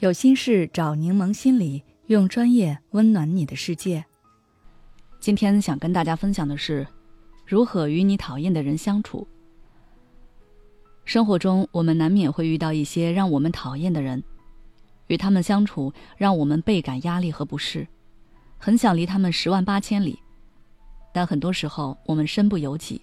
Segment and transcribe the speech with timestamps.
[0.00, 4.02] 有心事找柠檬心理，用专业温暖你的世界。
[5.20, 6.86] 今天想跟大家分享的是，
[7.44, 9.28] 如何与你讨厌的人相处。
[11.04, 14.24] 生活中，我们难免会遇到一些让我们讨厌的人，
[15.08, 17.86] 与他们相处让我们倍感压力和不适，
[18.56, 20.18] 很想离他们十万八千里。
[21.12, 23.02] 但很多时候，我们身不由己，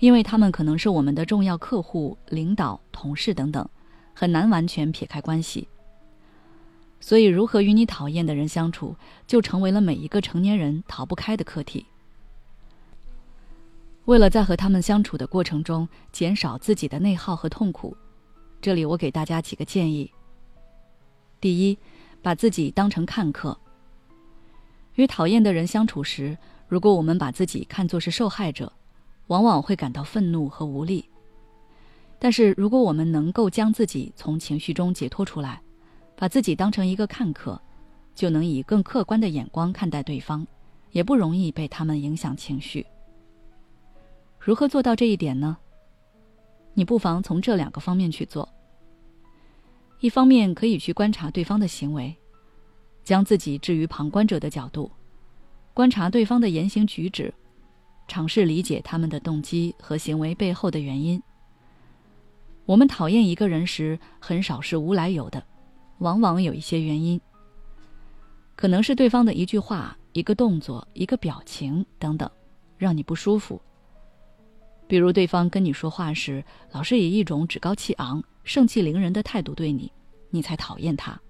[0.00, 3.64] 因为他们可能是我们的重要客户、领导、同事等等，
[4.12, 5.68] 很难完全撇开关系。
[7.00, 11.86] 所以，如何与你讨厌的人相处，就成为了每一个成年人逃不开的课题。
[14.06, 17.96] 为了在和他们相处的过程中减少自己的内耗和痛苦，
[18.60, 20.10] 这里我给大家几个建议。
[21.40, 21.78] 第一，
[22.20, 23.56] 把自己当成看客。
[24.94, 26.36] 与讨厌的人相处时，
[26.66, 28.72] 如果我们把自己看作是受害者，
[29.28, 31.08] 往往会感到愤怒和无力。
[32.18, 35.62] 但是，如果我们能够将自己从情绪中解脱出来，
[36.20, 37.60] 把自己当成一个看客，
[38.12, 40.44] 就能以更客观的眼光看待对方，
[40.90, 42.84] 也不容易被他们影响情绪。
[44.40, 45.56] 如何做到这一点呢？
[46.74, 48.48] 你不妨从这两个方面去做。
[50.00, 52.12] 一方面可以去观察对方的行为，
[53.04, 54.90] 将自己置于旁观者的角度，
[55.72, 57.32] 观察对方的言行举止，
[58.08, 61.22] 尝试理解他们的动机和行为背后的原因。
[62.64, 65.40] 我们讨厌一个人时，很少是无来由的。
[65.98, 67.20] 往往有一些原因，
[68.56, 72.30] 可能是对方的一句话、一个动作、一个表情等等，
[72.76, 73.60] 让你不舒服。
[74.86, 79.92] 比如对方跟你说话时，老是以一种趾高气昂、盛气凌人的态度对你，
[80.30, 81.20] 你才讨厌他。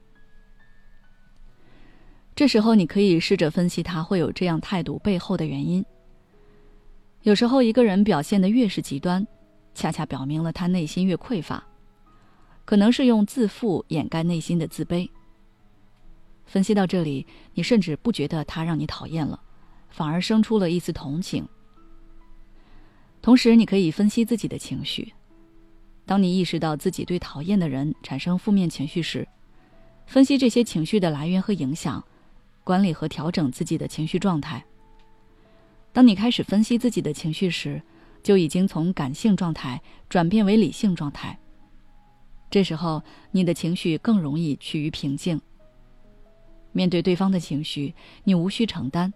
[2.36, 5.84] 这时候，你可以试着分析他会有这样态度背后的原因。
[7.22, 9.26] 有时候，一个人表现的越是极端，
[9.74, 11.66] 恰恰表明了他内心越匮乏。
[12.68, 15.08] 可能是用自负掩盖内心的自卑。
[16.44, 19.40] 分析到这里，你甚至不觉得他让你讨厌了，
[19.88, 21.48] 反而生出了一丝同情。
[23.22, 25.14] 同时，你可以分析自己的情绪。
[26.04, 29.26] 当你意识到自己对讨厌的人产生负面情绪时，
[30.04, 32.04] 分析这些情绪的来源和影响，
[32.64, 34.62] 管理和调整自己的情绪状态。
[35.94, 37.80] 当你开始分析自己的情绪时，
[38.22, 39.80] 就已经从感性状态
[40.10, 41.38] 转变为理性状态。
[42.50, 45.40] 这时候，你的情绪更容易趋于平静。
[46.72, 47.94] 面对对方的情绪，
[48.24, 49.12] 你无需承担。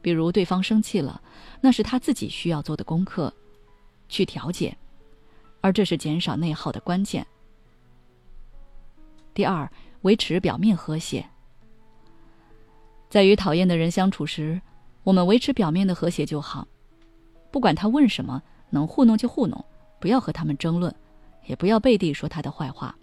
[0.00, 1.20] 比如，对方生气了，
[1.60, 3.32] 那是他自己需要做的功课，
[4.08, 4.76] 去调解，
[5.60, 7.26] 而这是减少内耗的关键。
[9.34, 9.70] 第二，
[10.02, 11.24] 维持表面和谐。
[13.08, 14.60] 在与讨厌的人相处时，
[15.02, 16.66] 我们维持表面的和谐就好。
[17.50, 19.64] 不管他问什么，能糊弄就糊弄，
[20.00, 20.94] 不要和他们争论。
[21.48, 22.94] 也不要背地说他的坏话。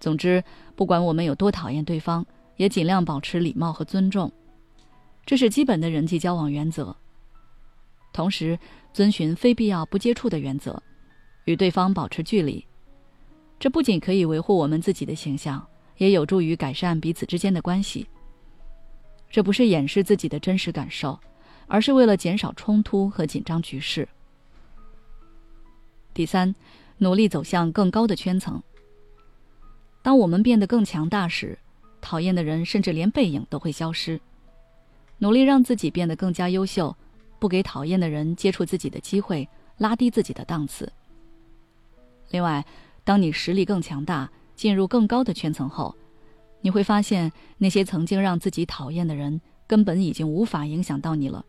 [0.00, 0.42] 总之，
[0.76, 2.24] 不管我们有多讨厌对方，
[2.56, 4.32] 也尽量保持礼貌和尊重，
[5.26, 6.96] 这是基本的人际交往原则。
[8.12, 8.56] 同时，
[8.92, 10.80] 遵循非必要不接触的原则，
[11.46, 12.64] 与对方保持距离。
[13.58, 18.06] 这不仅可以维护我们自己的形象，也有助于改善彼此之间的关系。
[19.28, 21.18] 这不是掩饰自己的真实感受，
[21.66, 24.08] 而是为了减少冲突和紧张局势。
[26.14, 26.54] 第三。
[26.98, 28.62] 努力走向更高的圈层。
[30.02, 31.58] 当我们变得更强大时，
[32.00, 34.20] 讨厌的人甚至连背影都会消失。
[35.18, 36.94] 努力让自己变得更加优秀，
[37.38, 39.48] 不给讨厌的人接触自己的机会，
[39.78, 40.92] 拉低自己的档次。
[42.30, 42.64] 另外，
[43.04, 45.94] 当你实力更强大，进入更高的圈层后，
[46.60, 51.44] 你会发现那些曾经让自己讨厌的人根本已经无法影响到你了，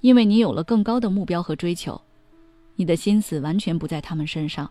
[0.00, 2.00] 因为你有了更高的目标和追求。
[2.78, 4.70] 你的心思完全不在他们身上，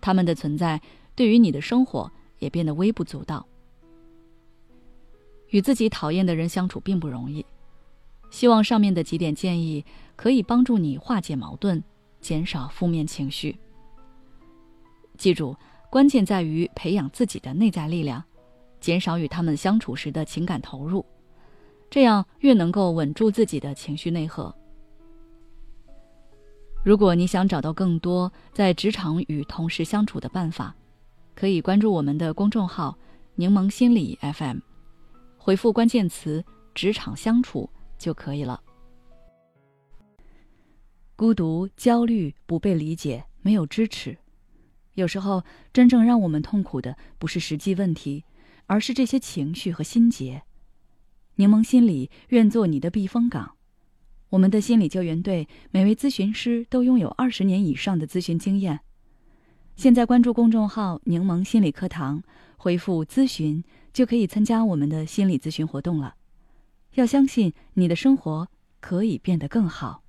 [0.00, 0.80] 他们的存在
[1.14, 2.10] 对于你的生活
[2.40, 3.46] 也变得微不足道。
[5.50, 7.46] 与自己讨厌的人相处并不容易，
[8.28, 9.84] 希望上面的几点建议
[10.16, 11.80] 可以帮助你化解矛盾，
[12.20, 13.56] 减少负面情绪。
[15.16, 15.56] 记住，
[15.88, 18.24] 关键在于培养自己的内在力量，
[18.80, 21.06] 减少与他们相处时的情感投入，
[21.88, 24.52] 这样越能够稳住自己的情绪内核。
[26.84, 30.74] 如果你想找到更多在职场与同事相处的办法，
[31.32, 32.98] 可以关注我们的公众号
[33.36, 34.58] “柠檬心理 FM”，
[35.36, 36.44] 回复关键词
[36.74, 38.60] “职场相处”就可以了。
[41.14, 44.18] 孤独、焦虑、不被理解、没有支持，
[44.94, 48.24] 有时候真正让我们痛苦的不是实际问题，
[48.66, 50.42] 而是这些情绪和心结。
[51.36, 53.54] 柠檬心理愿做你的避风港。
[54.32, 58.80] 我们的心理救援队每位咨询师都拥有二十年以上的咨询经验，
[59.76, 62.22] 现在关注公众号“柠檬心理课堂”，
[62.56, 63.62] 回复“咨询”
[63.92, 66.14] 就可以参加我们的心理咨询活动了。
[66.94, 68.48] 要相信你的生活
[68.80, 70.02] 可以变得更好。